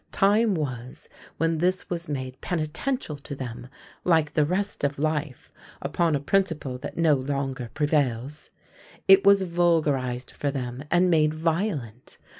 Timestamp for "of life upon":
4.83-6.15